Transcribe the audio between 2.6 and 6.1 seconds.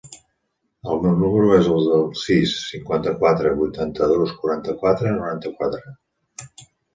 cinquanta-quatre, vuitanta-dos, quaranta-quatre, noranta-quatre.